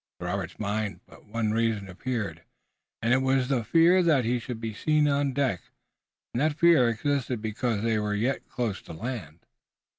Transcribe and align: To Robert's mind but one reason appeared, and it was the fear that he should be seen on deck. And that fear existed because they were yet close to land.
To 0.19 0.25
Robert's 0.25 0.57
mind 0.57 0.99
but 1.05 1.27
one 1.27 1.51
reason 1.51 1.87
appeared, 1.87 2.41
and 3.03 3.13
it 3.13 3.21
was 3.21 3.49
the 3.49 3.63
fear 3.63 4.01
that 4.01 4.25
he 4.25 4.39
should 4.39 4.59
be 4.59 4.73
seen 4.73 5.07
on 5.07 5.31
deck. 5.31 5.61
And 6.33 6.41
that 6.41 6.57
fear 6.57 6.89
existed 6.89 7.39
because 7.39 7.83
they 7.83 7.99
were 7.99 8.15
yet 8.15 8.49
close 8.49 8.81
to 8.81 8.93
land. 8.93 9.45